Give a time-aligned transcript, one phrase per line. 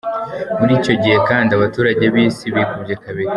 [0.59, 3.29] Muri icyo gihe kandi, abaturage b’Isi bikubye kabiri.